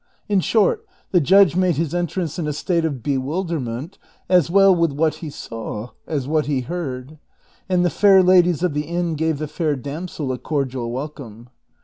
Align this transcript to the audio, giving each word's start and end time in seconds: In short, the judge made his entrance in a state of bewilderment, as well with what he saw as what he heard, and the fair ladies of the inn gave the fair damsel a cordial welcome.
In 0.27 0.39
short, 0.39 0.83
the 1.11 1.21
judge 1.21 1.55
made 1.55 1.75
his 1.75 1.93
entrance 1.93 2.39
in 2.39 2.47
a 2.47 2.53
state 2.53 2.85
of 2.85 3.03
bewilderment, 3.03 3.99
as 4.29 4.49
well 4.49 4.75
with 4.75 4.91
what 4.91 5.17
he 5.17 5.29
saw 5.29 5.89
as 6.07 6.27
what 6.27 6.47
he 6.47 6.61
heard, 6.61 7.19
and 7.69 7.85
the 7.85 7.91
fair 7.91 8.23
ladies 8.23 8.63
of 8.63 8.73
the 8.73 8.87
inn 8.87 9.13
gave 9.13 9.37
the 9.37 9.47
fair 9.47 9.75
damsel 9.75 10.31
a 10.31 10.39
cordial 10.39 10.89
welcome. 10.91 11.49